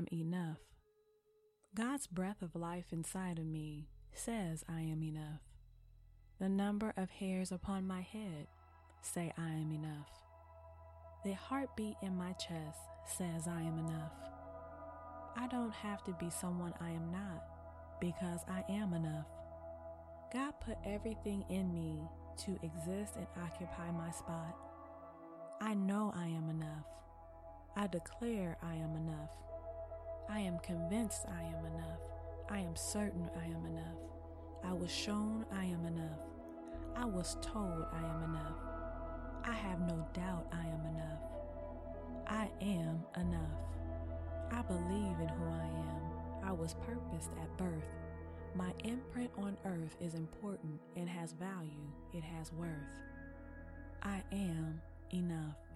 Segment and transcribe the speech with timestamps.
[0.00, 0.58] am enough.
[1.76, 5.42] God's breath of life inside of me says I am enough.
[6.40, 8.46] The number of hairs upon my head
[9.02, 10.08] say I am enough.
[11.24, 14.12] The heartbeat in my chest says I am enough.
[15.36, 17.44] I don't have to be someone I am not
[18.00, 19.26] because I am enough.
[20.32, 22.00] God put everything in me
[22.44, 24.56] to exist and occupy my spot.
[25.60, 26.86] I know I am enough.
[27.76, 29.30] I declare I am enough.
[30.40, 32.00] I am convinced I am enough.
[32.48, 34.00] I am certain I am enough.
[34.64, 36.20] I was shown I am enough.
[36.96, 38.56] I was told I am enough.
[39.44, 41.20] I have no doubt I am enough.
[42.26, 43.60] I am enough.
[44.50, 46.48] I believe in who I am.
[46.48, 47.84] I was purposed at birth.
[48.54, 50.80] My imprint on earth is important.
[50.96, 51.84] It has value.
[52.14, 52.70] It has worth.
[54.02, 54.80] I am
[55.12, 55.69] enough.